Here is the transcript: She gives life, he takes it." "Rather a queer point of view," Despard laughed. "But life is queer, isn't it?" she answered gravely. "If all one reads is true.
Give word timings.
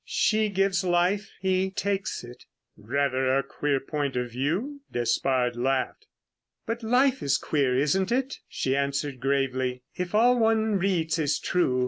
She 0.03 0.49
gives 0.49 0.83
life, 0.83 1.29
he 1.41 1.69
takes 1.69 2.23
it." 2.23 2.45
"Rather 2.75 3.37
a 3.37 3.43
queer 3.43 3.79
point 3.79 4.15
of 4.15 4.31
view," 4.31 4.81
Despard 4.91 5.55
laughed. 5.55 6.07
"But 6.65 6.81
life 6.81 7.21
is 7.21 7.37
queer, 7.37 7.77
isn't 7.77 8.11
it?" 8.11 8.39
she 8.49 8.75
answered 8.75 9.19
gravely. 9.19 9.83
"If 9.95 10.15
all 10.15 10.39
one 10.39 10.79
reads 10.79 11.19
is 11.19 11.37
true. 11.37 11.79